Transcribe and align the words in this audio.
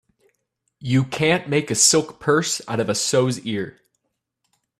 You 0.79 1.03
can't 1.03 1.47
make 1.47 1.69
a 1.69 1.75
silk 1.75 2.19
purse 2.19 2.59
out 2.67 2.79
of 2.79 2.89
a 2.89 2.95
sow's 2.95 3.41
ear. 3.41 3.79